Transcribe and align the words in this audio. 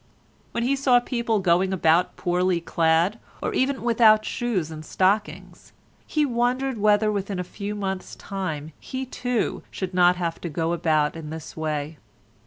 When 0.51 0.63
he 0.63 0.75
saw 0.75 0.99
people 0.99 1.37
going 1.37 1.71
about 1.71 2.17
poorly 2.17 2.59
clad, 2.59 3.19
or 3.39 3.53
even 3.53 3.83
without 3.83 4.25
shoes 4.25 4.71
and 4.71 4.83
stockings, 4.83 5.73
he 6.07 6.25
wondered 6.25 6.79
whether 6.79 7.11
within 7.11 7.37
a 7.37 7.43
few 7.43 7.75
months' 7.75 8.15
time 8.15 8.73
he 8.79 9.05
too 9.05 9.61
should 9.69 9.93
not 9.93 10.15
have 10.15 10.41
to 10.41 10.49
go 10.49 10.73
about 10.73 11.15
in 11.15 11.29
this 11.29 11.55
way. 11.55 11.99